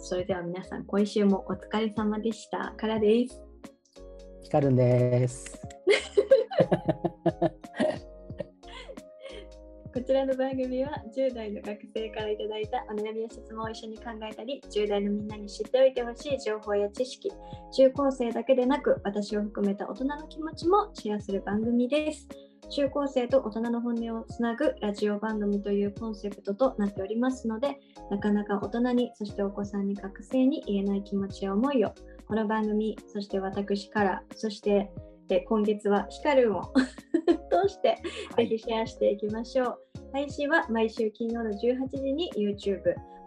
[0.00, 2.72] それでは皆さん、今週もお疲れ様でした。
[2.76, 3.42] からです。
[4.42, 5.60] ヒカルンです。
[9.92, 17.32] こちらの番組は10代の学生からいただいたお悩みや質問を一緒に考えたり10代のみんなに知っておいてほしい情報や知識
[17.72, 22.28] 中高生だけでなく私を含めた大人の気持ちもシェアする番組です
[22.70, 27.78] 中高生と大人の本音をつなぐラジオ番組というコンセプトとなっておりますので
[28.10, 31.94] なかなか大人にそしてお子さんに学生に言えない気持ちや思いを
[32.26, 34.90] この番組そして私からそして
[35.28, 36.72] で今月はヒカルンを
[37.50, 38.00] 通して
[38.36, 39.78] ぜひシェアしていきましょう。
[40.12, 42.80] 配信は毎週金曜の18時に YouTube、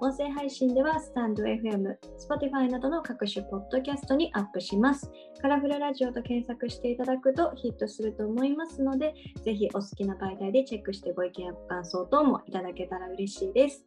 [0.04, 5.12] 音声配信ではスタンド FM、Spotify などの各種ポッドキャストにアップします。
[5.40, 9.14] カラフルラジオと検索していただくとヒットすると思いますので、
[9.46, 13.85] ぜひお好きな媒体でチェックしてご意見やご感想等もいただけたら嬉しいです。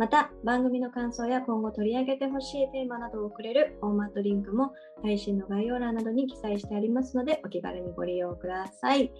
[0.00, 9.12] また、番組の感想や今後取り上げてほしいテーマなどをくれるフォーマットリンクも配信の概要欄などに記載してありますので、お気軽にご利用ください。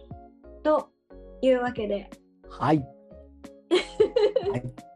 [0.65, 0.89] と
[1.41, 2.11] いうわけで、
[2.49, 2.85] はい。
[4.51, 4.92] はい、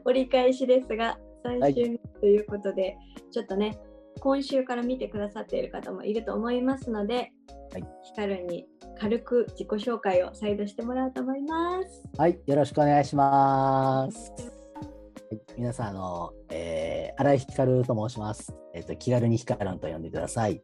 [0.04, 2.96] 折り返しですが、3週目ということで、
[3.30, 3.78] ちょっとね、
[4.20, 7.32] 今週から見てくださっている方もいると思いますので、
[7.72, 8.66] はい、ヒカルに
[8.98, 12.02] 軽く自己紹介を再度してもらおうと思います。
[12.18, 14.32] はい、よろしくお願いします。
[14.32, 18.52] はい、皆さん、あの、えー、新井光と申します。
[18.74, 20.62] えっ、と、気軽にヒカルンと呼んでください。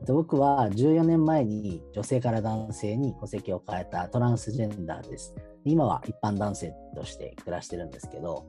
[0.00, 5.34] えっと、僕は14年前に女性から男性に戸籍を変えたトランスジェンダーです。
[5.64, 8.46] 今は一般男性として暮らしてるんですけど、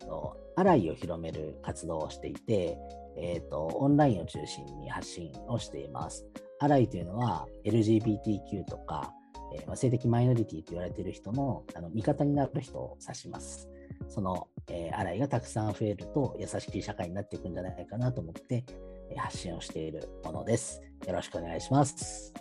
[0.00, 2.78] えっと、アライを広める活動をしていて、
[3.16, 6.26] えっと、オンラインを中心に発信をしています。
[6.58, 9.12] アライというのは LGBTQ とか、
[9.54, 13.68] えー、性的マイノリティと言われている人のあの味方になる人を指します。
[14.08, 18.64] その、えー、アライがたくさん増えると優しい社会になっていくんじゃないかなと思って、
[19.10, 20.82] えー、発信をしているものです。
[21.06, 22.32] よろしくお願いします。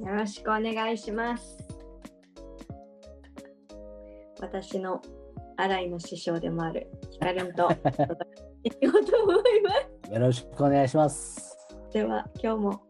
[0.00, 1.58] よろしくお願いします。
[4.40, 5.02] 私の
[5.60, 9.70] 新井の師匠でもあるヒカルンといこうと思いま
[10.06, 10.12] す。
[10.12, 11.56] よろしくお願いします。
[11.92, 12.82] では今日も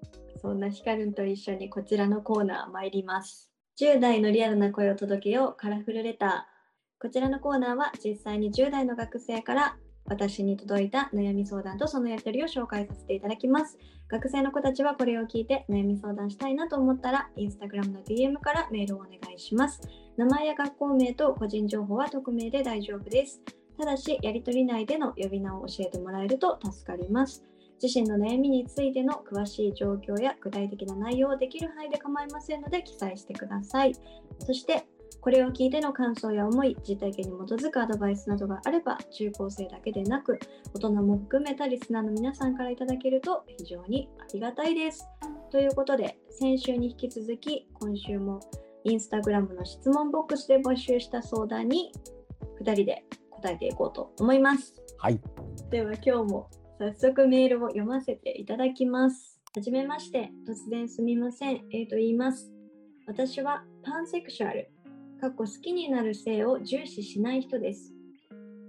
[0.43, 3.51] そんなヒカルンと一緒にこちらのコーナー参ります。
[3.81, 7.01] 10代のリアルな声を届けようカラフルレター。
[7.01, 9.79] こちらのコーナーは実際に10代の学生から
[10.09, 13.79] 私に届いた悩み相談とそのやり取りを紹介させていただきます。
[14.09, 19.81] 学生の子たちはこれを聞いて悩み相談したいなと思ったら、インスタグラムの DM からメールをお願いします。
[20.17, 23.43] 名前や学校名と個人情報は匿名で大丈夫です。
[23.79, 27.45] ただし、やり取り内での呼び名を教えてもらえると助かります。
[27.81, 33.95] 自身の悩みについての詳しい状況や具体的な内容をできる範囲で構いませんので記載してください。
[34.41, 34.85] そして、
[35.21, 40.39] これを聞いての感想や思い、実体験に基づくアドバイスなどがあれば、中高生だけでなく、
[40.75, 45.07] 大人も含めたリスナーの皆さんからいただけると非常にありがたいです。
[45.51, 48.41] ということで、先週に引き続き、今週も
[48.85, 51.93] インスタグラムの質問ボックスで募集した相談に
[52.61, 54.75] 2人で答えていこうと思います。
[54.99, 55.21] はい。
[55.71, 59.41] では今日も早速メールを読ませていただきます。
[59.55, 61.65] はじめまして、突然すみません。
[61.73, 62.53] えーと言います。
[63.07, 64.71] 私はパンセクシュアル、
[65.21, 67.93] かっこ好きになる性を重視しない人です。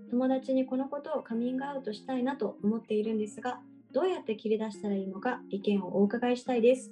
[0.09, 3.59] 友達にこのことをカミングアウトしたいなと思っているんですが、
[3.91, 6.91] どうやって切り出したらいいのか意見をお伺いしたいです。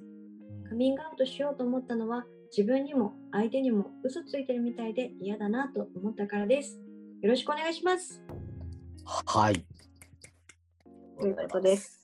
[0.69, 2.25] カミングアウトしようと思ったのは
[2.55, 6.79] 自分にも相手にも嘘ついてるみたいで嫌だなと思ったからです。
[7.23, 8.21] よろしくお願いします。
[9.05, 9.65] はい。
[11.19, 11.99] ということです。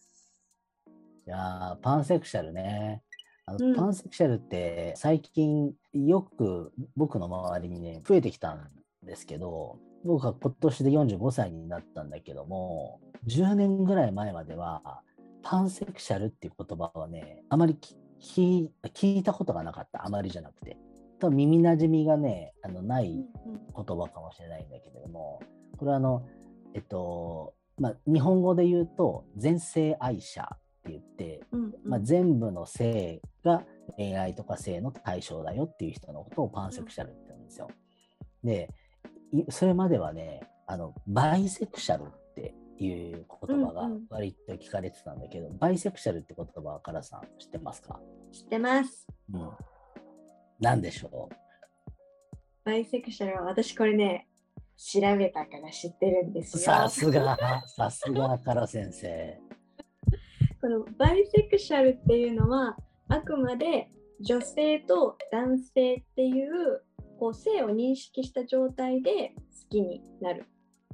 [1.27, 3.03] いやパンセクシャルね。
[3.45, 8.69] あの、うんパンセクシャルって最近よく僕の周りにね、増えてきたん
[9.03, 15.01] ですけど、僕は今年で45歳になったんだけども、10年ぐらい前までは、
[15.41, 20.05] パンセクシャルっていう言葉はね、あまりき聞い聞いたことがなかった。
[20.05, 20.77] あまりじゃなくて。
[21.19, 23.25] 多分耳なじみがね、あのない言
[23.75, 25.41] 葉かもしれないんだけれども、
[25.77, 26.25] これはあの、
[26.73, 30.57] えっと、まあ、日本語で言うと、全性愛者
[30.89, 33.63] って言って、うんうんまあ、全部の性が
[33.95, 37.69] 恋愛とか性の対象だよっていう人のことをパンセクシャルって言うんですよ。
[38.43, 38.69] で、
[39.31, 47.99] いそれまではね、あの、バイセクシャルっていう言葉がうんうん割と聞かれてたんだけど、バイセクシャルって言葉はからさん知ってますか？
[48.31, 49.07] 知ってます。
[49.33, 49.49] うん。
[50.59, 51.29] なんでしょ
[52.65, 54.27] バイセクシャルは私これね、
[54.77, 56.65] 調べたから知ってるんですうよ。
[56.65, 57.37] さすが、
[57.67, 59.39] さすがから先生。
[60.63, 62.77] このバイセクシャルっていうのは
[63.09, 63.89] あくまで
[64.21, 66.81] 女性と男性っていう
[67.19, 70.45] こう性を認識した状態で好きになる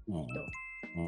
[0.08, 0.18] 人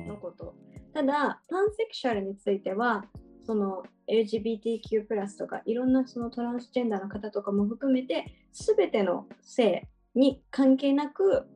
[0.08, 0.54] のこと
[0.94, 3.06] ただ、パンセクシャルについては、
[3.48, 5.08] その LGBTQ+
[5.40, 11.48] とかいろんなそのトランスジェンダーの方とかも含めて、すべての性に関係なく、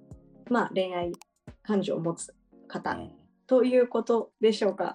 [0.50, 1.12] まあ、恋愛
[1.62, 2.34] 感情を持つ
[2.68, 2.98] 方、
[3.46, 4.94] ということでしょうか？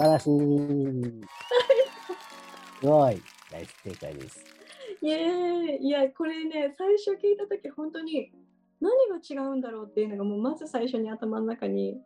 [0.00, 0.38] 素晴らしい。
[2.80, 3.22] すごい。
[3.52, 4.42] 大正解です。
[5.02, 8.32] イエいや、これね、最初聞いたとき、本当に
[8.80, 12.00] 何が違うんだろうっていうのが、もうまず最初に頭の中に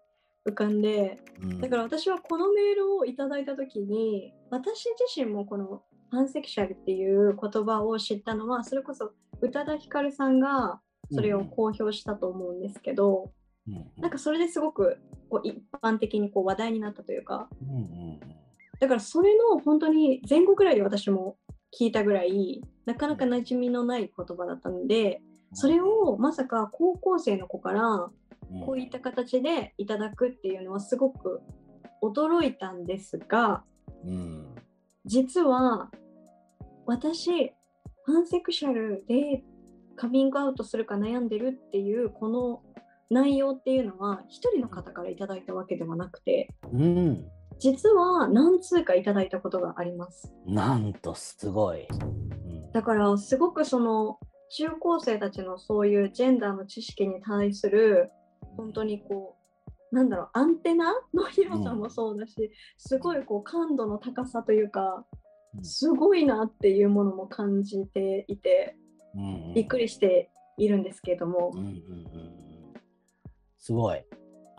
[0.45, 10.81] 浮かんで、うんだから私はこのメールをいただいたときに、私自身もこのパンセクシャルっていう言葉を知ったのは、それこそ宇多田ヒカルさんが
[11.13, 13.31] それを公表したと思うんですけど、
[13.69, 13.91] うんうん。
[13.97, 18.21] なんかそれですごくこう一般的にこう話題になったというか、うんうん
[18.81, 21.37] だからそれの本当に前後くらいで私も
[21.79, 25.23] 聞いたぐらい、なかなか馴染みのない言葉だったので、
[25.53, 28.11] それをまさか高校生の子から
[28.67, 31.41] こういった形でいただくっていうのはすごく
[32.03, 33.65] 驚いたんですが、
[34.05, 34.55] うん。
[35.05, 35.91] 実は
[36.87, 37.53] 私、
[38.07, 39.43] パンセクシャルで
[39.97, 42.63] カミングアウトするか悩んでるっていうこの
[43.11, 47.25] 内容っていうのは一人の方からいただいたわけではなくて、うん。
[47.59, 50.33] 実は何通かいただいたことがあります。
[50.47, 51.87] なんとすごい。
[51.87, 52.73] うん。
[52.73, 54.19] だからすごくその
[54.51, 58.11] 中高生たちのそういうジェンダーの知識に対する
[58.57, 59.37] 本当にこ
[59.93, 65.05] うなんだろうアンテナの広さもそうだし、すごいこう感度の高さというか
[65.57, 65.65] うん。
[65.65, 68.77] すごいなっていうものも感じていて
[69.15, 71.53] うんびっくりしているんですけれども。
[71.55, 71.73] うんうんうんう
[72.31, 72.34] ん
[73.65, 74.05] すごい。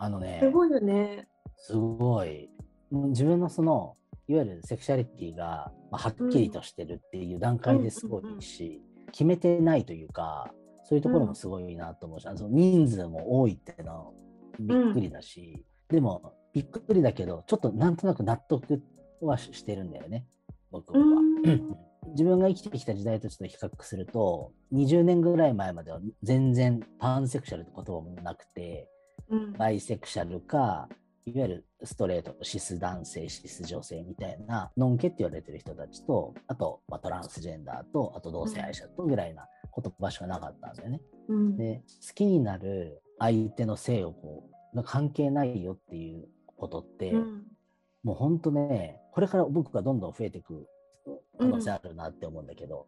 [0.00, 1.28] あのね、すごいよね。
[1.56, 2.50] すごい。
[2.90, 8.82] 自分のその、いわゆるセクシャリティが、まあ、はっきりとしてるっていう段階ですごいし、
[9.12, 14.10] 決めてないというか、そういうところもすごいなと思うし、あのその人数も多いっていうのは
[14.58, 18.82] びっくりだし、でもびっくりだけど、ちょっとなんとなく納得
[19.20, 20.26] はししてるんだよね、
[20.72, 20.98] 僕は。
[20.98, 21.76] うん
[22.12, 28.88] 自分が生きてきた時代とちょっと比較すると、20年ぐらい前までは全然パンセクシャルって言葉もなくて、
[29.30, 29.52] うん。
[29.52, 30.88] バイセクシャルか、
[31.26, 41.00] いわゆるストレート、シス男性、シス女性みたいな、ノンケって言われてる人たちと、あと、まあ、トランスジェンダーと、あと同性愛者とぐらいな言葉しかなかったんだよね。
[41.28, 41.56] うん。
[41.56, 47.42] で、好きになる相手の性をこう、が関係ないよっていうことって、うん。
[48.04, 50.68] もう本当ね、これから僕がどんどん増えていく
[51.38, 52.86] 可能性あるなって思うんだけど、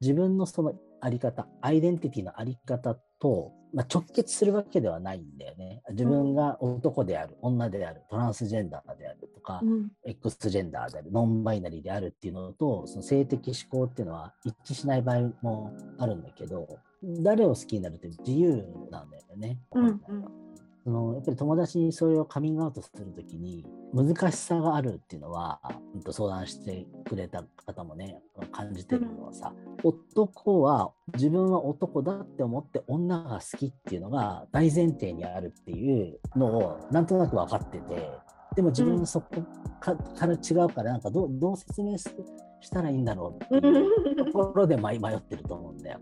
[0.00, 5.82] 自分のそのあり方、アイデンティティのあり方と、まあ、直結するわけではないんだよね。
[5.90, 16.66] 自分が男である、女である、トランスジェンダーであるとか、うん X ジェンダーである、ノンバイナリーであるっていうのと、その性的指向っていうのは一致しない場合もあるんだけど、
[17.02, 19.58] 誰を好きになるって自由なんだよね。
[19.72, 20.45] うんうん
[20.86, 25.60] そのやっぱり友達にそれをカミングアウトするときに難しさがあるっていうのは、
[25.94, 28.20] うんと相談してくれた方もね
[28.52, 29.52] 感じてるのはさ、
[29.82, 38.10] 男は自分は男だって思って女が好きっていうのが大前提にあるっていうのをなんとなく分かってて
[38.54, 39.42] でも自分そこ
[39.80, 43.80] から違うからなんかどう説明したらいいんだろうってい
[44.12, 45.98] うところで迷ってると思うんだよ。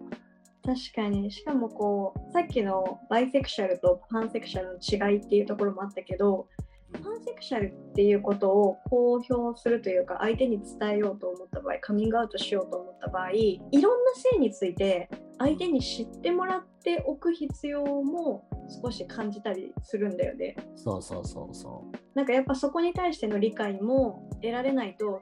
[0.65, 6.49] 確かにしかもこうさっきのバイセクシャルとパンセクシャルの違いっていうところもあったけど
[6.93, 18.49] パンセクシャルっていうことを公表するというか相手に伝えようと思った場合カミングアウトしようと思った場合いろんな性について相手に知ってもらっておく必要も
[18.83, 20.55] 少し感じたりするんだよね。
[20.77, 21.97] そうそうそうそう。
[22.17, 25.21] なんかやっぱそこに対しての理解も得られないと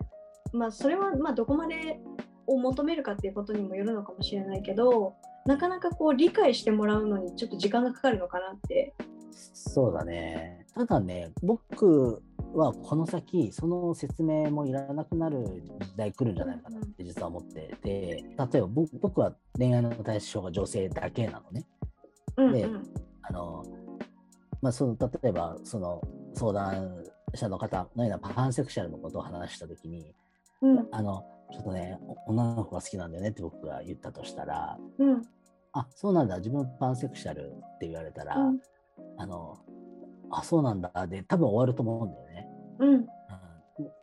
[0.53, 1.99] まあそれはまあどこまで
[2.47, 5.15] を求めるかっていうことにもよるのかもしれないけど
[5.47, 8.95] なかなかこう理解してもらうのにちょっと時間がかかるのかなって。
[9.33, 10.67] そうだね。
[10.75, 12.23] ただね、僕
[12.55, 21.67] はこの先、その説明もいらなくなる時代来るんじゃないかなって実は思ってて、例えば僕僕は恋愛の対象が女性だけなのね。
[22.37, 22.83] でうんうん
[23.23, 23.65] あの
[24.61, 26.01] まあ、その例えばその
[26.35, 30.15] 相談者の方のようなパンセクシャルのことを話したときに、
[30.63, 35.23] うんあのちょっとね、お女の子が好きなんだよねって僕が言ったとしたら、うん。
[35.73, 38.61] あそうなんだ、自分パンセクシャルって言われたら、うん。
[39.19, 39.59] あの、
[40.31, 42.49] あ、そうなんだで、多分終わると思うんだよね。
[42.79, 43.07] うん。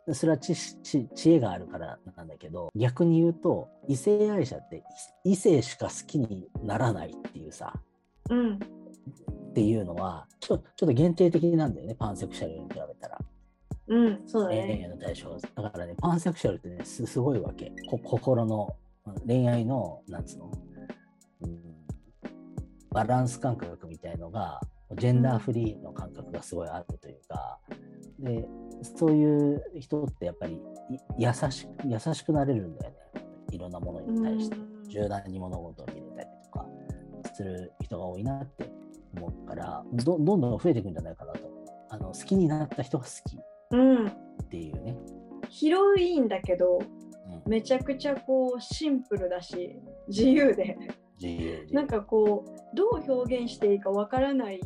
[0.06, 4.82] うん、それは知知知恵があるからなんだけど、逆に言うと、異性愛者って
[5.24, 7.74] 異異性しか好きにならないっていうさ、
[8.30, 8.54] うん。
[8.54, 13.18] っていうのは、ちょちょっと限定的なんだよね、パンセクシャルに比べたら。
[13.90, 14.80] うんそうだ恋ね。
[14.84, 15.62] 愛の対象が。
[15.62, 17.72] だからね、パンセクシャルってね、すすごいわけ。
[17.88, 18.76] こ心の、
[19.26, 20.52] 恋愛の、なんつうの、
[21.42, 21.60] うん、
[22.90, 24.60] バランス感覚みたいのが、
[24.96, 27.58] ジェンダーフリーの感覚がすごいあるというか、
[28.20, 28.46] で
[28.82, 32.96] そういう人ってやっぱりい優しく優しくなれるんだよね
[33.50, 36.66] いろんなものに対してうん柔軟に物事を見れたりとか
[37.34, 38.70] する人が多いなって
[39.16, 41.40] 思うからどどんどん増えていくんじゃないかなと
[41.90, 43.38] あの好きになった人が好き
[43.70, 44.06] うん。
[44.06, 44.12] っ
[44.50, 44.96] ていうね、
[45.48, 49.76] 広いんだけど、うん、めちゃくちゃこうシンプルだし、
[50.08, 50.76] 自由で、
[51.70, 54.60] なんかこう、どう表現していいかわからない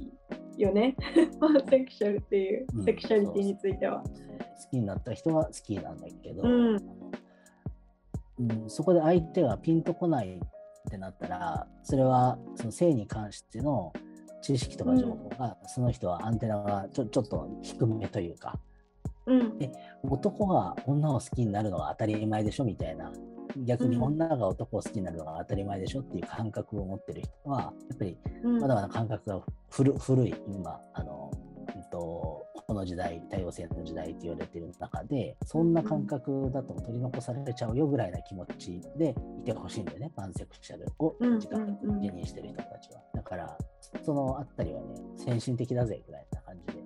[0.57, 0.97] よね。
[1.69, 4.03] セクシャルっていう、うんセクシャリティについては。
[4.03, 6.77] 好きになった人は好きなんだけど、うん。
[6.77, 13.93] うんそこで相手がピンとこないってなったらそれはその性に関しての
[14.43, 18.59] 知識とか情報が、その人はアンテナがちょちょっと低めというか
[19.27, 19.53] うん。
[20.03, 23.11] 男が女を好きになるのが当たり前でしょみたいな。
[23.65, 24.03] 逆にうん。
[24.03, 28.61] 女が男を好きになるのが当たり前でしょっていう感覚を持ってる人はやっぱりうん。
[28.61, 29.41] まだまだ感覚が
[29.71, 31.31] 古古い今あの、
[31.77, 41.65] えっと、この時代多様性の時代って言われてる中でそんな感覚だと取り残されちゃうよぐらいな気持ちでいてほしいんだよねパンセクシャルをうん自覚
[42.01, 43.01] 自認してる人たちは。
[43.15, 43.59] だから
[44.03, 46.84] そのあたりはね先進的だぜぐらいな感じで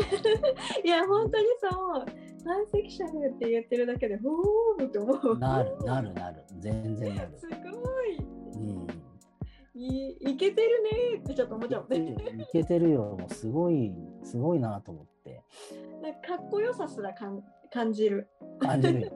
[0.84, 1.68] いや、本当にそ
[2.02, 2.06] う。
[2.44, 5.38] パンセクシャルって言ってるだけで、おーって思う。
[5.38, 8.16] なるなるなる全然なるすごい。
[8.16, 8.86] うん
[9.72, 12.14] いいけてるねーってちょっと思っちゃうね。
[12.38, 13.90] いけてるよもうすごい
[14.24, 15.42] すごいなと思って
[16.02, 17.42] なんかかっこよさすらかん
[17.72, 18.28] 感じる。
[18.58, 19.12] 感じるよ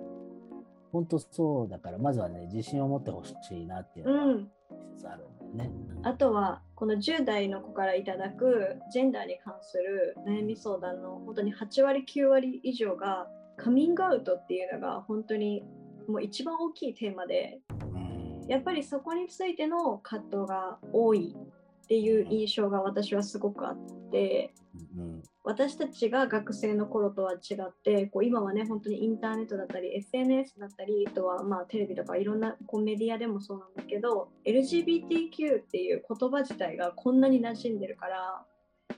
[0.93, 4.51] 本当そうだからまずはね自信を持ってほしいなっていううのがん。
[4.97, 5.71] 一つあるね、
[6.03, 15.65] あとはこの10代の子からいただくジェンダーに関する悩み相談の本当に8割9割以上がカミングアウトっていうのが本当に
[16.09, 18.47] もう一番大きいテーマでうん。
[18.49, 21.37] やっぱりそこについての葛藤が多い
[21.85, 24.55] っていう印象が私はすごくあって
[24.97, 25.23] うん。
[25.47, 38.43] 私たちが学生の頃とは違ってこう今はね本当にインターネットだったり SNS だったりあとはまあテレビとかいろんなこうメディアでもそうなんだけど LGBTQ っていう言葉自体がこんなに馴染んでるから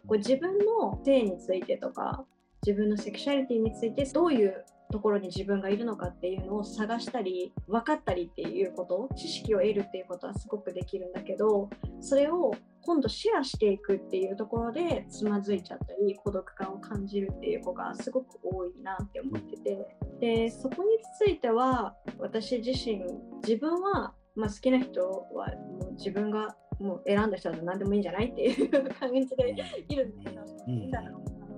[0.06, 2.24] こう自分の性についてとか
[2.64, 19.96] 自分のセクシャリティについてどういうところに自分がいるのかっていうのを探したり分かったりっていうこと知識を得るっていうことはすごくできるんだけどそれを今度シェアしていくっていうところでつまずいちゃったり孤独感を感じるっていう子がすごく多いなって思ってて。
[20.20, 20.88] でそこに
[21.18, 23.04] ついては私自身
[23.42, 25.02] 自分は、まあ、好きな人
[25.34, 25.48] は
[25.80, 29.54] もう自分がもう選んだ人だと何でもいいんじゃないっていう感じで
[29.88, 31.15] いるんだけど、うん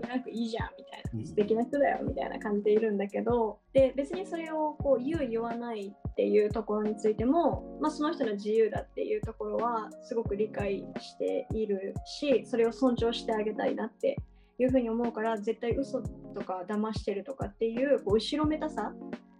[0.08, 1.20] なんかいいじゃんみたいうん。
[1.20, 14.16] な素敵な人だよみたいな感じでいるんだけどで別にそれをこう言う言わないっていうところについても、まあ、その人の自由だっていうところはすごく理解しているしそれを尊重してあげたいなって
[14.58, 16.02] いうふうに思うから絶対嘘
[16.34, 18.92] とか騙してるとかっていうこう後ろめたさ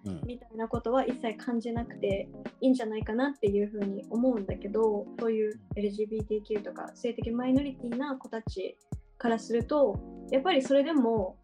[0.05, 0.21] うん。
[0.27, 2.29] みたいなことは一切感じなくて
[2.61, 8.77] いいんじゃないかなっていうふうに思うんだけどそういう LGBTQ とか性的マイノリティな子たち
[9.19, 9.99] からすると
[10.31, 11.37] やっぱりそれでも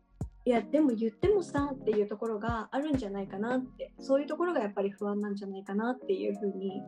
[0.46, 6.82] いやでも言ってもさっていうところがあるんじゃないかなってそういうところがやっぱり不安なんじゃないかなっていうふうに、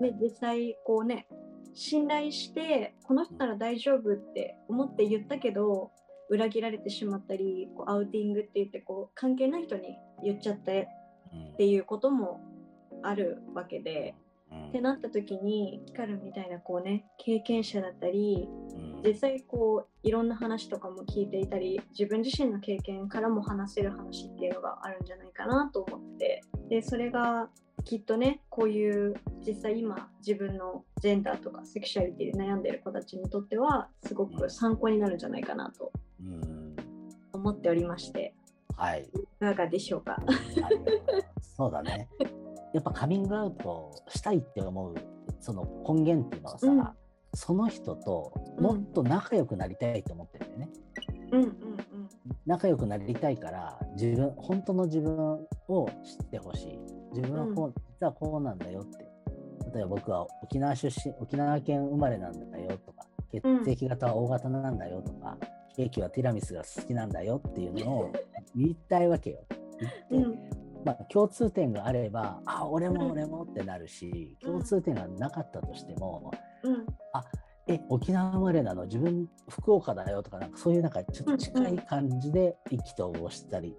[0.00, 1.26] ね、実際こうね
[1.74, 5.90] 信頼してこの人なら大丈夫って思って言ったけど
[6.30, 10.88] 裏切られてしまったりこうアウティングって言ってこう関係ない人に言っちゃって
[11.34, 11.52] うん。
[11.54, 12.40] っていうことも
[13.02, 14.14] あるわけで、
[14.50, 14.68] うん。
[14.68, 26.42] ってなった時にヒカルみたいなこうね経験者だったりうん実際こういろんな話とかも聞いていたり自分自身の経験からも話せる話っていうのがあるんじゃないかなと思って。
[26.68, 27.48] でそれが
[27.84, 29.14] きっとねこういう
[29.46, 35.90] 実際今自分のジェンダーとかセクシャリティで悩んでる子たちにとってはすごく参考になるんじゃないかなと
[36.20, 36.76] うん
[37.32, 38.34] 思っておりまして。
[38.76, 39.08] はい。
[39.14, 40.16] いかがでしょうか？
[41.56, 42.08] そうだね。
[42.72, 44.94] やっぱカミングアウトしたいって思う
[45.40, 47.01] その根源っていうのはさ、うん
[47.34, 50.68] その人ともっと仲良くなりたいと思ってるんだよね。
[51.32, 51.52] うんうん
[52.44, 55.16] 仲良くなりたいから自分本当の自分
[55.68, 56.78] を知ってほしい。
[57.14, 59.12] 自分はこう、実はこうなんだよって。
[59.74, 65.38] 例えば僕は沖縄出身、沖縄県生まれなんだよとか、血液型は O 型なんだよとか、
[65.76, 68.12] ケーキはティラミスが好きなんだよっていうのを
[68.54, 69.38] 言いたいわけよ。
[69.80, 70.38] 言って、うんうん
[70.84, 76.32] まあ、共通点があれば、あ、俺うんも俺もってなるし、うん共通点がなかったとしても、
[76.64, 76.86] うん。
[77.68, 78.86] え、沖縄生まれなの？
[78.86, 83.76] 自分福岡だよとか、なんかそういうなんかちょっと近い感じで意気投合したり、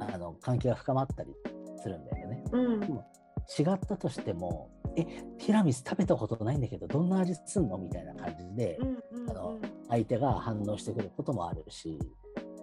[0.00, 1.34] あの関係が深まったり
[1.82, 2.44] するんだよね。
[2.52, 2.82] うん。
[2.82, 7.76] 違ったとしても、え、ティラミス食べたことないんだけど、どんな味すんの？
[7.76, 9.58] みたいな感じで、うんうんあの
[9.88, 11.98] 相手が反応してくることもあるし、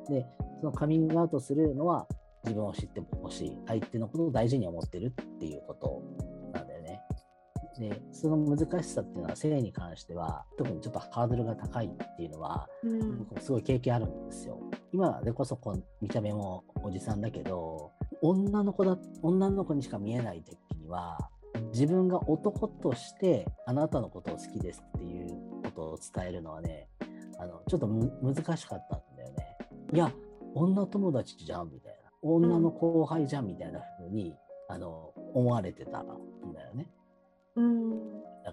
[0.09, 0.25] で、
[0.61, 2.07] そのカミングアウトするのは
[2.45, 3.59] 自分を知ってほしい。
[3.67, 6.01] 相手のことを大事に思ってるっていうこと。
[7.79, 14.59] でその難しさっていうのは性に関しては特にちょっとハードルが高いっていうのは、うん、僕すごい経験あるんですよ。
[14.91, 17.91] 今でこそこ見た目もおじさんだけど
[18.21, 21.17] 女の子だ女の子にしか見えない時には
[21.71, 25.29] 自分が男としてあなたのことを好きですっていう
[25.63, 26.87] ことを伝えるのはね
[27.39, 29.57] あのちょっと難しかったんだよね。
[29.93, 30.11] いや
[30.55, 34.35] 女友達じゃんみたいな女の後輩じゃんみたいな風に、
[34.69, 36.03] あの思われてた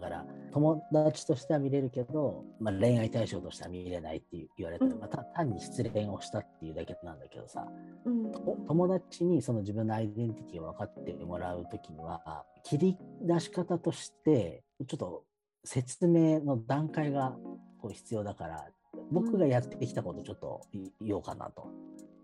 [0.05, 7.67] から友達としては見れるけど、まあ、恋愛対象としては見れないって言われて、また単に失恋をしたっていうだけなんだけどさ、
[8.05, 8.33] うん、
[8.67, 15.25] 友達にその自分のアイデンティティを分かってもらう時には切り出し方としてちょっと
[15.65, 17.35] 説明の段階が
[17.81, 18.67] こう必要だから
[19.11, 20.61] 僕がやってきたことちょっと
[21.01, 21.67] 言おうかなと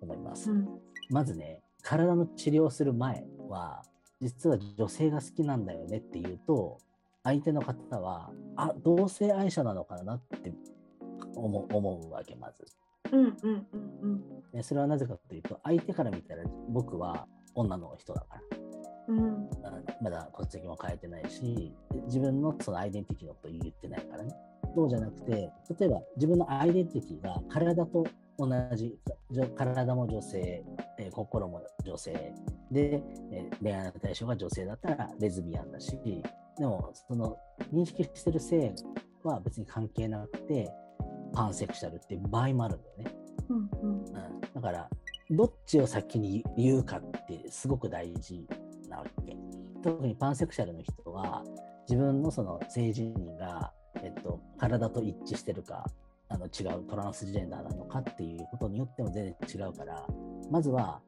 [0.01, 0.51] 思います。
[0.51, 0.69] うん、
[1.09, 3.83] まずね体の治療する前は
[4.21, 6.79] 実は女性が好きなんだよねっていうと
[7.23, 10.53] 相手の方はあ同性愛者なのかなって
[11.35, 12.65] 思うわけまず。
[13.12, 13.67] うんうん
[14.03, 14.23] うん
[14.53, 18.41] うん、それはなぜかというと相手から見たら僕は女の人だから。
[19.09, 19.50] うん、
[20.00, 21.75] まだ戸籍も変えてないし
[22.07, 24.33] 自分のそのアイデンティティのこと言ってないからね
[24.73, 25.33] そうじゃなくて
[25.81, 28.07] 例えば自分のアイデンティティが体と
[28.39, 28.97] 同じ
[29.57, 30.62] 体も女性、
[30.99, 32.33] えー、心も女性
[32.71, 35.99] で、えー、恋愛の対象が女性だったらレズビアンだし
[36.61, 37.38] でもその
[37.73, 38.75] 認識してる性
[39.25, 40.71] は別に関係なくて
[41.33, 43.14] パンセクシャルっていう場合もあるんだよね。
[43.49, 44.88] うんうんうん、だから
[45.31, 48.47] どっちを先に言うかってすごく大事
[48.90, 49.37] なわけ。
[49.83, 51.43] 特にパンセクシャルの人は
[51.88, 55.87] 自分のその性自認が、えっと、体と一致してるか
[56.29, 60.07] あの違うトランスジェンダーなのかっていうことによっても全然違うから
[60.51, 61.01] まずは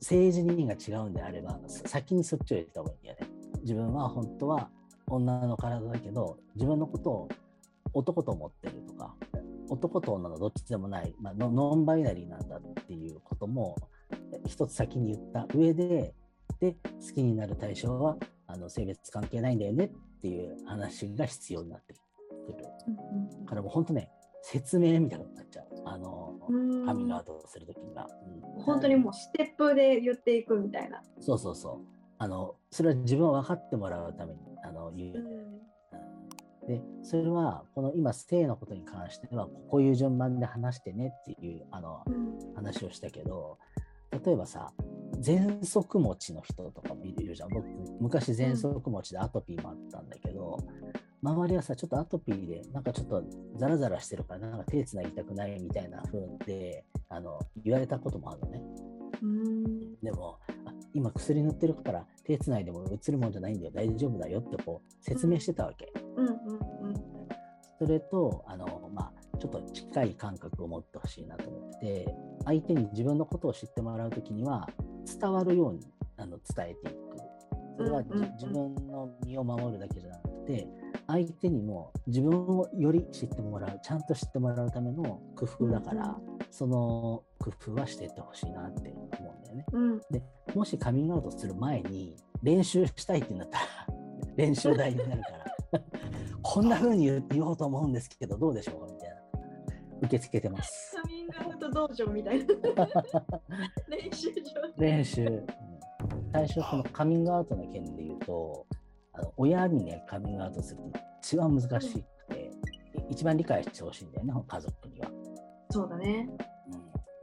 [0.00, 3.34] 性自認が違うんであれば先にそっちを言った方がいいんだよね。
[3.62, 4.70] 自分は本当は
[5.14, 7.28] 女の体だけど自分のことを
[7.92, 9.14] 男と思ってるとか
[9.68, 13.76] 男と女のどっちでもない、まあ、ノンバイナリーなんだっていうことも
[14.46, 15.46] 一つ先に言った。
[15.54, 16.14] 上で
[16.60, 22.02] で好きになる対象はあの性別関係ないんだよねっていう話が必要になってくる。
[23.40, 24.10] うん、からもう本当ね
[24.42, 25.66] 説明みたいになっちゃう。
[25.86, 26.34] あの
[26.86, 28.06] カミングアウトするときには、
[28.56, 31.02] うん、本当にもうステップで言っていくみたいな。
[31.20, 35.16] そうそうそうあのそれは自分を分かってもらうためにあの言う、
[36.62, 42.04] うん、でそれはこの今性のことに関してはこういう順番で話してねっていうあの、
[42.54, 43.58] 話をしたけど
[44.24, 44.72] 例えばさ
[45.20, 47.48] 喘息持ちの人とかもいるじゃん。
[47.48, 47.66] 僕
[48.00, 50.58] 昔喘息持ちでアトピーもあったんだけど、
[51.22, 53.22] 周りはさちょっとアトピーでなんかちょっと
[53.56, 58.62] ザラザラしてるからなんか手つなぎたくないみたいな風であの言われたこともあるのね。
[60.02, 60.38] でも
[60.94, 65.92] 今薬塗ってるから手つないでもうつるもんじゃないんだよ大丈夫だよってこう説明してたわけ。
[66.16, 66.32] うんうん
[66.88, 66.94] うん、
[67.78, 74.68] それとあの、まあ、ちょっと近い感覚を持ってほしいなと思ってて相手に自分のことを知ってもらう時には
[75.20, 77.04] 伝わるようにあの伝えていく。
[77.76, 80.68] それは、うんうんうん、自分の身を守るだけじゃなくて
[81.08, 89.66] 相手にも自分をより知ってもらうちゃんと知ってもらうための工夫だから、うん、その工夫はしていってほしいなって思うんだよね。
[89.72, 90.22] うん、で
[90.54, 93.64] もしカミングアウトする前に練習したいってなったら
[94.36, 95.28] 練習台になるか
[95.72, 95.80] ら
[96.42, 98.92] こんな風に言おうと思うんですけどどうでしょうか？
[98.92, 99.14] みたいな。
[100.02, 100.96] 受け付けてます。
[100.96, 102.46] カミングアウト道場みたいな。
[103.88, 104.42] 練習場。
[104.76, 105.46] 練習、うん、
[106.32, 108.66] 最初そのカミングアウトの件で言うと
[109.12, 112.50] あの親にねカミングアウトするって一番難しくて、
[112.96, 115.10] うん、一番理解してほしいんだよね家族には。
[115.70, 116.28] そうだね。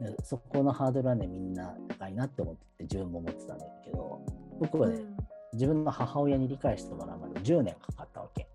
[0.00, 4.20] うん、そこのハードルはねみんな高いなって思ってて自分も思ってたんだけど
[4.58, 5.16] 僕はね、うん、
[5.52, 8.48] 自分の母親に理解してもらうまで10年かかったわけ。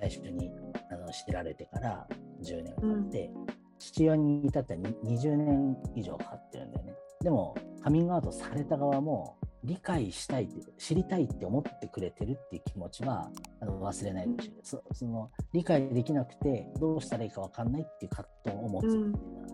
[0.00, 0.48] 最初に
[0.92, 2.06] あの知られてから
[2.40, 3.46] 10年かかって、うん、
[3.80, 6.94] 父親に至っては20年以上かかってるんだよね。
[7.20, 13.28] でもカミングアウトされた側も理解したいって知りたいって思ってくれてるっていう気持ちは
[13.60, 19.46] あの忘れないでほしい、うん、そその理解できなくてどうしたらいいか分かんないっていう葛藤を持つっていうのは、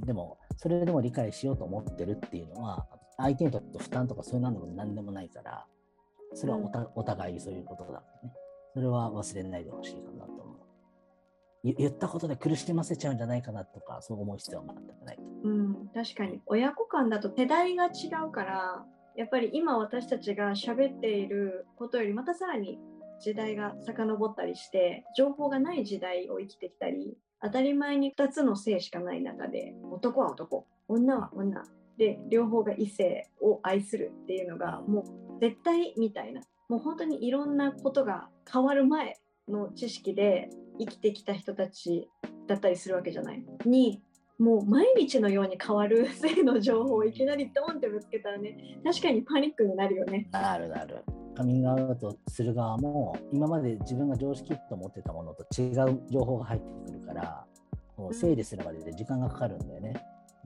[0.00, 2.86] うん、でもそれでも理解しようと思ってるっていうのは
[3.16, 5.66] 相手にとって負担とかそういうのも何でもないから
[6.34, 6.58] それは
[6.94, 8.32] お互いそういうことだね。
[8.72, 11.74] それは忘れないでほしいかなと思う。
[11.78, 16.40] 言ったことで苦しませちゃうんじゃないかなとかそう思う必要は全くないうん、確かに。
[16.46, 18.84] 親子間だと世代が違うから
[19.16, 22.78] やっぱり今私たちが喋っていることよりまたさらに
[23.20, 31.62] 時代が遡ったりして情報がない時代を生きてきたり当たり前に2つの性しかない中で男は男女は女
[31.98, 35.04] で両方が異性を愛するっていうのがも
[35.36, 42.08] う絶対みたいなもう本当にいろんなことが変わる前の知識で生きてきた人たち
[42.48, 44.02] だったりするわけじゃないに
[44.38, 50.28] もう毎日のように変わる 性の情報をいきなりドンってぶつけたらね確かにパニックになるよね。
[50.32, 51.04] なるなる。
[51.36, 57.44] カミングアウトする側も今まで自分が常識と思ってたものと違う情報が入ってくるから
[57.96, 59.94] もう整理するまでで時間がかかるんだよね。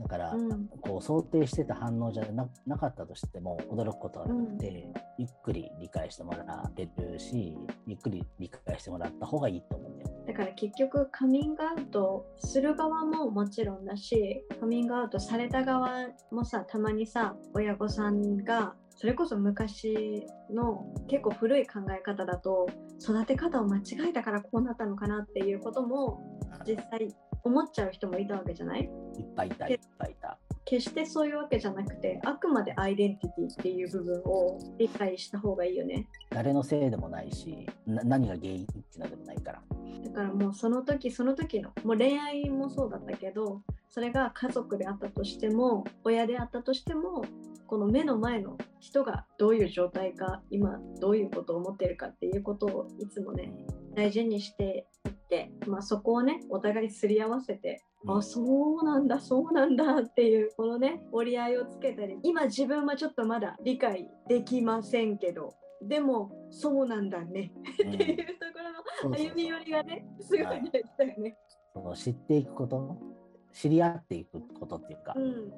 [0.01, 4.87] だから、うんこう想定してた反応じゃななかったとしても驚くことがなくて、
[5.19, 10.11] ゆっくり理解してもらえるしゆっくり理解してもらった方がいいと思うんだよ。
[10.27, 15.89] だから結局カミングアウトする側ももちろんだしカミングアウトされた側
[16.31, 22.69] もさたまにさ親御さんがそれこそ昔の結構古い考え方だと
[23.01, 26.21] 育て方を間違えたからこうなったのかなっていうことも
[26.67, 28.81] 実際思っちゃう人もいたわけじゃない？
[28.81, 28.89] いっ
[29.37, 30.37] ぱいいたいっぱいいた。
[30.65, 36.09] 決してそういうわけじゃなくてあくまでアイデンティティっていう部分を理解した方がいいよね。
[36.31, 39.63] 誰のせいでもないしな何が原因ってのでもないから。
[40.05, 47.25] だからもうその時その時のもう恋愛もそうだったけどそれが家族であったとしても親であったとしても
[47.69, 53.53] この目の前の人がどういう状態か今どういうことを思ってるかっていうことをいつもね
[53.95, 65.53] 大事にしていって、まあ、そこをねお互いすり合わせて、あそうなんだそうなんだっていうこのね折り合いをつけたり今自分はちょっとまだ理解できませんけど
[65.83, 67.53] でもそうなんだね
[67.85, 67.95] うん。
[67.95, 71.37] っていうところの歩み寄りがね、すごい大事だよね。
[71.75, 72.97] その知っていくこと
[73.53, 75.53] 知り合っていくことっていうか、うん。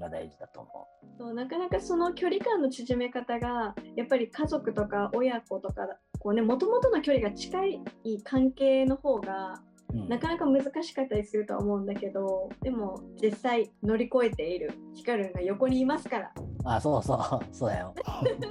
[0.00, 5.82] が大事だと思そうなかなかその距離感の縮め方がやっぱり家族とか親子とか
[6.18, 7.80] こうね元々の距離が近い
[8.24, 9.60] 関係の方が
[9.92, 9.96] う。
[9.96, 16.32] うんなかなか難しかったりするとは思うんだけどでも実際乗り越えているヒカルンが横にいますから
[16.64, 17.18] あ、そうそう、
[17.54, 17.94] そうだよ。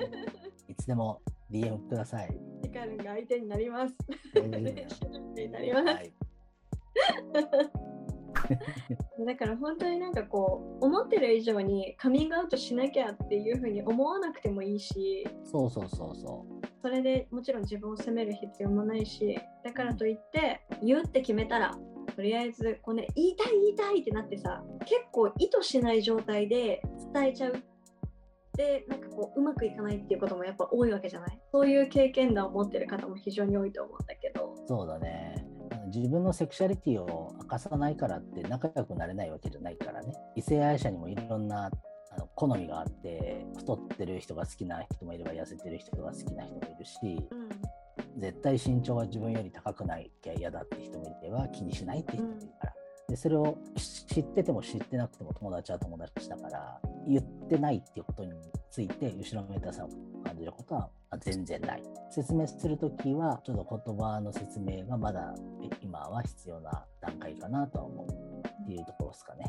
[0.67, 2.39] いつでも DM ください。
[2.63, 3.95] ヒカルンが相手になります。
[4.33, 4.87] 大丈夫だよ
[5.35, 5.85] になります。
[5.85, 6.13] はい
[9.25, 16.45] だから本当になんかこう思ってる以上にカミングアウトしなきゃっていうふうに思わなくてもいいしそうそうそうそ
[16.81, 21.77] それでもちろん自分を責める必要もないしだからといって言うって決めたら
[22.15, 26.81] とりあえずこう、ね、言いたい言いたいってなってさ結構意図しない状態で
[27.13, 27.53] 伝えちゃう
[28.55, 31.39] でなんかこううまくいかないっていうこともやっぱ多いわけじゃない？
[31.51, 34.67] そういう経験談を持ってる方も非常に多いと思うんだけどう。
[34.67, 35.38] そうだね。
[35.93, 40.13] 自分のセクシャリティを明かさないからって仲良くなれないわけじゃないからね。
[40.35, 41.65] 異性愛者にもいろんな
[42.11, 46.97] あの好みがあって、太ってる人が好きな人もいれば痩せてる人が好きな人もいるし、
[47.31, 47.49] うん
[48.17, 52.73] 絶対身長が自分より高くないきゃ嫌だって人もいれば気にしないって人もいるから、
[53.07, 58.31] でそれをし知ってても知ってなくても友達は友達だから言ってないっていうことに
[58.71, 59.89] ついて後ろめたさを
[60.23, 65.33] 感じることはあ全然ない説明するときはちょっと言葉の説明がまだ
[65.81, 69.45] 今は必要な段階かなとは思うっていうところですかね。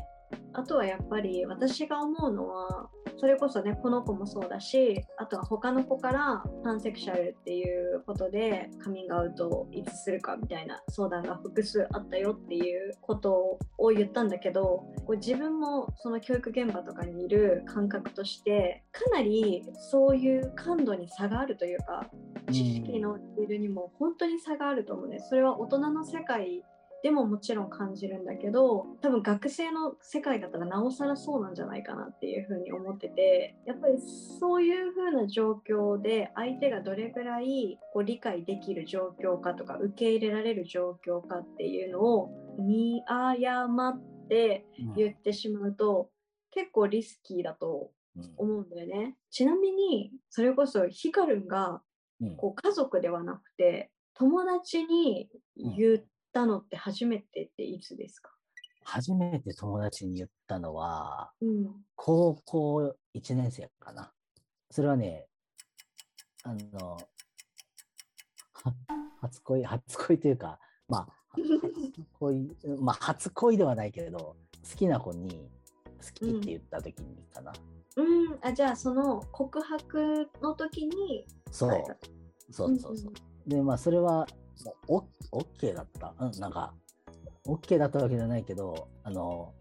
[0.53, 22.09] あとはやっぱり私が思うのはそれこそねこの子もそうだしあとは他の子からパンセクシャルっていうことでカミングアウトをいつするかみたいな相談が複数あったよっていうことを言ったんだけどこう自分もその教育現場とかにいる感覚としてかなりそういう感度に差があるというか
[22.51, 25.19] 知識のレベルにも本当に差があると思うね。
[25.19, 26.63] それは大人の世界
[27.03, 33.95] でももちろん感じるんだけど多分学生の世界だったらなおさらそうなんじゃないかなっていうふうに思っててやっぱり
[34.39, 46.09] そういうふうな状況で相手がどれぐらいこう理解できる状況かとか受け入れられる状況かっていうのを見誤ってうん言ってしまうと
[46.51, 49.15] 結構リスキーだとうん思うんだよね。
[49.29, 51.81] ちなみにそれこそヒカルンが
[52.21, 58.31] うんこう家族ではなくて友達に言ったのって初めてっていつですか、
[58.83, 64.11] 初めて友達に言ったのはうん、高校1年生かな。
[64.69, 65.27] それはね、
[66.43, 66.97] あの、
[68.53, 68.73] は
[69.21, 71.43] 初恋、初恋というか、まあ、初
[72.19, 75.49] 恋、 まあ、初恋ではないけれど、好きな子に
[76.01, 77.53] 好きって言った時にかな。
[77.97, 78.03] う
[78.35, 81.71] ん、あじゃあその告白の時にそう。
[82.49, 83.13] そうそうそう。
[83.45, 84.27] で、まあ、それは、
[84.87, 86.13] もうオッケーだった。
[86.19, 86.73] うん、なんか、
[87.45, 89.53] オッケーだったわけじゃないけど、あの、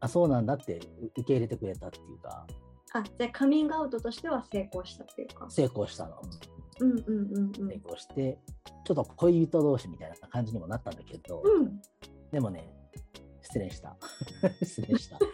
[0.00, 0.80] あ、そうなんだって
[1.16, 2.46] 受け入れてくれたっていうか、
[2.94, 5.48] あじゃあカミングアウトとしては成功したっていうか。
[5.48, 6.20] 成功したの。
[6.80, 8.38] うんうんうんうん成功して、
[8.84, 11.80] ちょっと恋人同士みたいな感じにもなったんだけど、うん
[12.30, 12.68] でもね、
[13.42, 13.96] 失恋した。
[14.64, 15.18] 失恋した。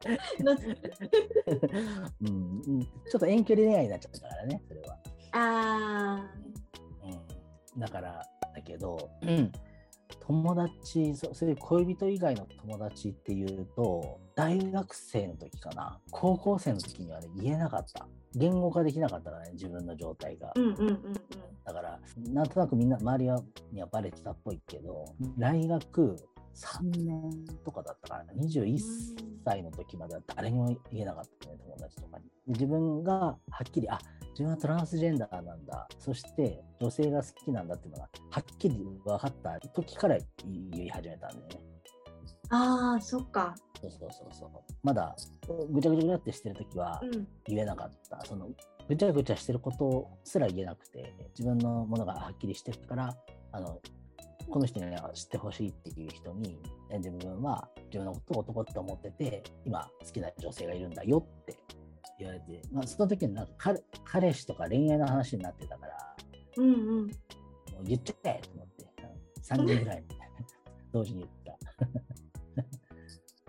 [2.22, 4.98] うんうん、ちょっと遠距離恋愛になっちゃったからね、それは。
[5.32, 6.49] あうん、
[7.78, 8.22] だから、
[8.54, 9.52] だけど、うん、
[10.20, 18.06] 友達そ、そういう恋人以外の友達っていうと、大学生の時かな、高校生の時にはね、言えなかった。
[18.34, 20.52] 言語化できなかったからね、自分の状態が。
[20.56, 21.14] ーうんうんうんうん
[21.62, 22.00] だから、
[22.32, 25.04] なんとなくみんな、周りはにはバレてたっぽいけど、
[25.36, 26.16] 来学
[26.54, 28.78] 3年とかだったから、21
[29.44, 32.24] 歳の時までは誰にも言えなかったね、友達とかに。
[32.24, 33.98] で自分がはっきり、あ
[34.30, 40.18] 自分はトランスジェンダーなんだ、そして女性が好きなんだっていうのが、はっきり分かった時から
[40.74, 41.60] 言い始めたんだよね。
[42.52, 44.50] ああそっかそうそうそうそう。
[44.82, 45.14] まだ
[45.70, 48.20] ぐちゃぐちゃぐちゃってしてる時はうん言えなかった。
[48.26, 48.48] その
[48.88, 53.16] ぐちゃぐちゃしてることすら言えなくて、自分のものがはっきりしてるから、
[53.52, 53.80] あの、
[54.50, 56.60] この人には知ってほしいっていう人に、
[56.90, 61.56] え自分は自分のことを男って思ってて、今好きな女性がいるんだよって
[62.18, 66.16] 言われて、まあ、その時になんか彼彼氏とか恋愛の話になってたから、
[66.56, 68.86] うんうんもう言っちゃえと思って、
[69.42, 70.04] 3人ぐらい
[70.92, 71.58] 同時に言った。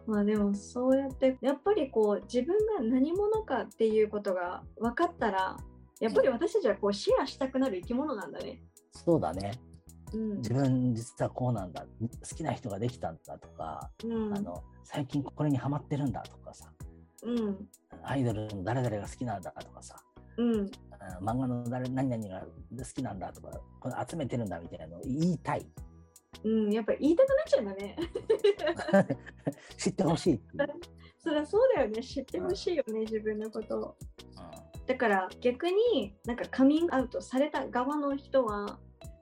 [0.06, 5.58] まあでもそうやってやっぱりこう自分が何者かっていうことが分かったら
[6.00, 8.64] やっぱり私たちはこうシェアしたくなる生き物なんだね。
[8.94, 9.52] そうだね。
[10.13, 11.86] うん自分実はこうなんだ。
[12.30, 16.71] 好きな人ができたんだとか、うんあの最近これにハマってるんだとかさ、
[17.24, 17.67] うん
[18.04, 19.95] アイドルの誰々が好きなんだとかさ、
[20.38, 25.65] うんあ漫画の誰何々が好きなんだとか、これ集めてるんだみたいなのを言いたい。
[26.43, 27.97] うん、やっぱり言いたくなっちゃうん だね。
[29.78, 30.41] 知ってほしい。
[31.17, 33.95] そりゃそうだよね知ってほしいよね自分のことを。
[34.88, 38.80] だから逆になんかカミングアウトされた側の人は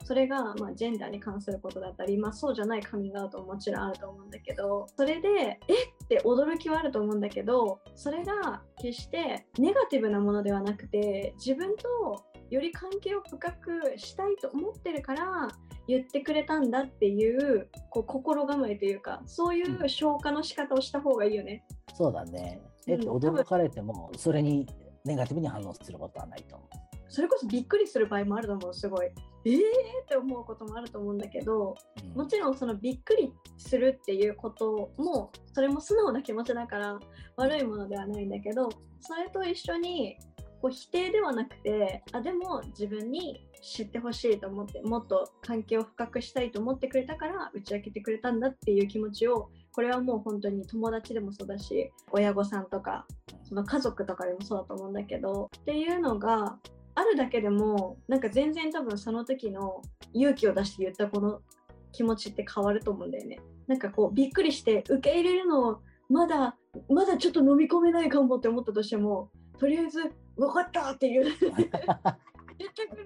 [0.10, 15.48] それがまあジェンダーに関することだったり、まあ、そうじゃないカミングアウトももちろんあると思うんだけどそれでえって驚きはあると思うんだけどそれが決してネガティブなものではなくて自分とより関係を深くしたいと思ってるから
[15.88, 21.63] 言ってくれたんだっていうこう心構えというかそういう消化の仕方をした方がいいよね。
[21.93, 22.60] そうだね。
[22.88, 24.65] えっと、うん驚かれても、それに
[25.06, 26.89] ネガティブに反応することはないと思う。
[27.10, 29.10] それこそびっくりする場合もあると思うすごい
[29.45, 29.60] えーっ
[30.08, 32.13] て思うこともあると思うんだけどうん。
[32.13, 36.99] もちろんそのびっくりするっていうこともそれも素直な気持ちだから
[37.38, 40.17] 悪いものではないんだけどそれと一緒に
[40.62, 53.06] こう否定ではなくてあでも自分に知ってほしいと思ってもっと関係を深くしたいと思ってくれたから打ち明けてくれたんだっていう気持ちをこれはもう本当に友達でもそうだし親御さんとか
[53.43, 56.58] その家族とかでもそうだと思うんだけどっていうのが
[56.99, 59.81] あるだけでもなんか全然多分その時の
[60.13, 61.39] 勇気を出して言ったこの
[61.93, 63.39] 気持ちって変わると思うんだよね。
[63.67, 66.57] なんかこうびっくりして受け入れるのをまだ
[66.89, 73.05] まだちょっと飲み込めないかもって思ったとしてもとりあえず分かったっていう言ってくれ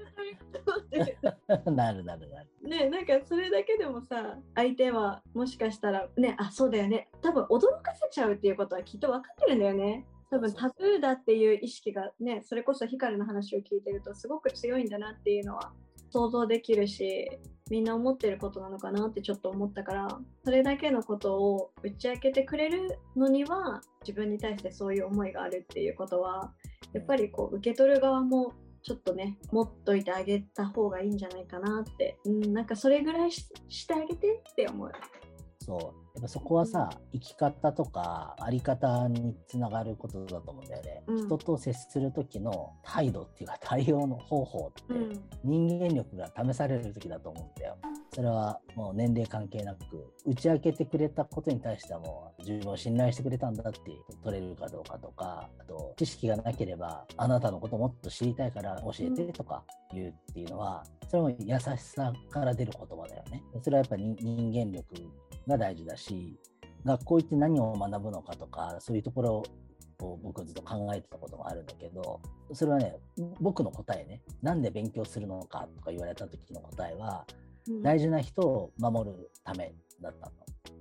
[1.03, 2.49] てありなるなるなる。
[2.67, 15.73] ねなんかそれだけでもさ相手はもしかしたらねあそうだよね多分驚かせちゃうっていうことはきっと分かってるんだよね多分タブーだっていう意識がねそれこそ光の話を聞いてるとすごく強いんだなっていうのは
[16.09, 17.29] 想像できるし
[17.69, 20.07] みんな思ってることなのかなってちょっと思ったから
[20.43, 26.51] それだけのことを打ち明けてくれるのには自分に対してそういう思いがあるっていうことは
[26.93, 34.91] やっぱりこう受け取る側もちょっとね持っといてあげた方がいいんじゃないかなって、うん、なんかそれぐらいししてあげてって思う。
[35.63, 35.79] そう。
[36.15, 41.03] やっぱそこはさ、生き方とかあり方につながることだと思うんだよね。
[41.07, 47.77] うん人と接する時の態度っていうか 対応の方法って、うん人間力が試される時だと思うんだよ。
[48.13, 53.79] それはもう年齢関係なく、打ち明けてくれたことに対してはもう自分を信頼してくれたんだって
[54.23, 63.43] 取れるかどうかとか、あと知識がなければあなたのこともっと知りたいから教えてとか言うっていうのは、それも優しさから出る言葉だよね。
[63.61, 64.93] それはやっぱり人間力
[65.47, 66.37] が大事だし、
[66.85, 69.43] 学校行って何を学ぶのかとか、そういうところ
[70.01, 72.19] を僕ずっと考えてたこともあるんだけど、
[72.51, 72.97] それはね、
[73.39, 80.33] 僕の答えね、なんで勉強するのかとか言われた時の答えは、うん大事な人を守るためだったの。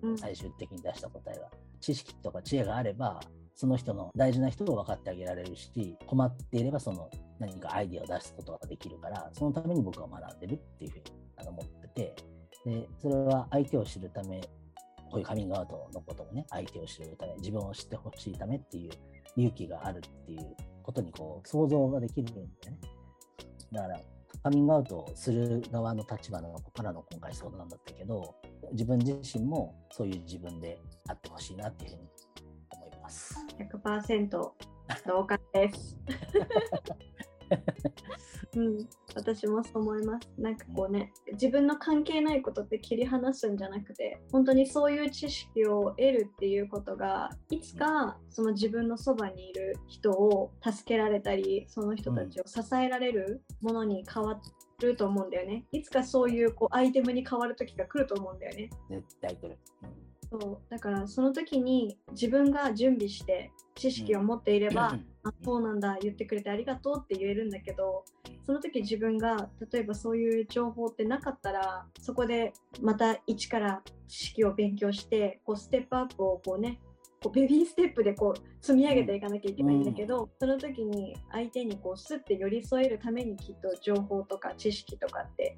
[0.02, 1.48] うん最終的に出した答えが。
[1.80, 3.20] 知識とか知恵があれば、
[3.54, 12.16] その人の大事な人を分かってあげられるし、困っていればその何かアイデアを出すことができるから、そのために僕は学んでるっていうふうに思ってて、
[12.64, 14.40] で、それは相手を知るため、
[15.10, 18.90] こういうカミングアウトのこともね、相手を知るため、自分を知ってほしいためっていう
[19.36, 22.48] 勇気があるっていうことにこう想像ができるんだよね。
[23.72, 24.00] だから、
[24.42, 28.34] カミングアウトをする側の立場の子からの今回相談だったけど、
[28.72, 32.08] 自分自身もそういう自分であってほしいなっていうふうに
[32.70, 33.34] 思います。
[33.58, 34.28] 100%
[35.06, 35.98] 同感です。
[38.54, 40.30] うん、私もそう思います。
[40.38, 54.38] なんかこうね、自分の関係ないことって切り離すんじゃなくて、本当にそういう知識を得るっていうことが、いつかその自分のそばにいる人を助けられたり、その人たちを支えられるものに変わ
[54.80, 55.64] ると思うんだよね。
[55.72, 58.70] いつかそういうこうアイテムに変わる時が来ると思うんだよね。
[58.90, 59.58] 絶対来る。
[60.30, 63.41] そうだからその時に自分が準備して
[63.74, 68.04] 知識を持っていれば、あそうなんだ言ってくれてありがとうって言えるんだけど
[68.44, 76.80] その時自分が例えばそういう情報ってなかったらそこでまた一から知識を勉強してこうステップアップをこうね
[77.22, 85.56] こうベビーステップでこう積み上げていかなきゃいけないんだけど、その時に相手にこうスッて寄り添えるためにきっと情報とか知識とかって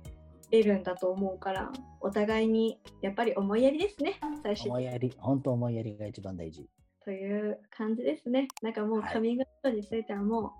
[0.50, 4.70] 得るんだと思うからお互いにやっぱり思いやりですね最終的に。
[4.70, 6.68] 思いやり、本当思いやりが一番大事。
[7.04, 8.48] という感じですね。
[8.62, 9.12] なんかもうはい。
[9.14, 10.52] カミングアウトについてはも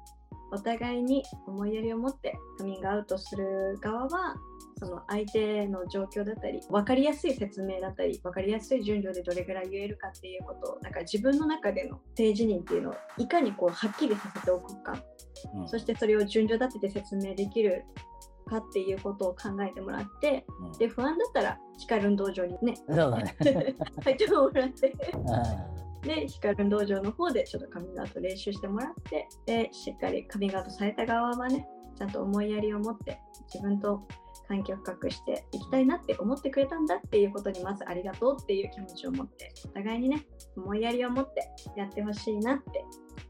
[0.52, 4.36] うお互いに思いやりを持ってカミングアウトする側は
[4.78, 14.96] その相手の状況だったり分かりやすい説明だったり分かりやすい順序でどれぐらい言えるかっていうことをなんか自分の中での提示人っていうのをいかにこうはっきりさせておくか。
[15.54, 15.68] うん。
[15.68, 17.84] そしてそれを順序立てて説明できる
[18.46, 20.72] かっていうことを考えてもらってうん。
[20.78, 22.74] で不安だったら光る道場にね。
[22.88, 23.36] そうだね。
[24.02, 24.88] 入ってもらって。
[25.14, 33.18] うで、ヒカルン道場の方でちょっとカミングアウト練習してもらって、で、しっかりカミングアウトされた側はね、ちゃんと思いやりを持って、
[33.52, 34.06] 自分と
[34.48, 40.26] 関係を深くしていきたいなって思ってくれたんだっていうことに、まずありがとうっていう気持ちを持って、お互いにね、
[40.56, 42.84] 思いやりを持ってやってほしいなって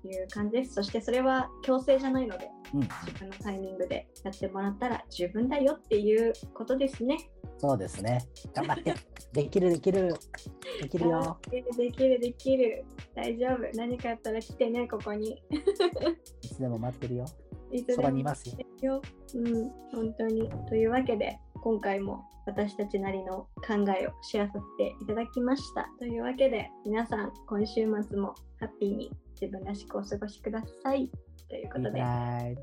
[0.08, 0.74] いう感じです。
[0.74, 7.18] そしてそれは強制じゃないので、んうん、自分のタイミングでやってもらったら十分だよっていうことですね。
[7.58, 8.26] そうですね。
[8.54, 8.94] 頑張って。
[9.32, 10.14] できる、できる。
[10.82, 11.38] できるよ。
[11.50, 12.84] できる、できる、できる。
[13.14, 13.76] 大丈夫。
[13.76, 15.42] 何かあったら来てね、ここに。
[16.42, 17.26] いつでも待ってるよ。
[17.90, 19.02] そばにいますよ。
[19.34, 20.50] うん、本当に。
[20.68, 25.88] というわけで、今回も私たちなりの考えをシェアさせていただきました。
[25.98, 31.10] というわけで、皆さん、今週末もハッピーに自分らしくお過ごしください。
[31.48, 32.56] ということで、はい。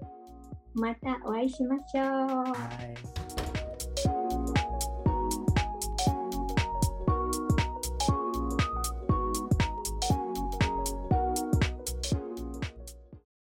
[0.73, 2.03] またお会いしましょう。
[2.03, 2.53] は
[4.07, 4.10] い